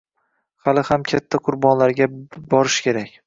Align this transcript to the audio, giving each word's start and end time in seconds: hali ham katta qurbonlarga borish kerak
hali 0.67 0.83
ham 0.87 1.03
katta 1.11 1.41
qurbonlarga 1.49 2.09
borish 2.57 2.81
kerak 2.89 3.15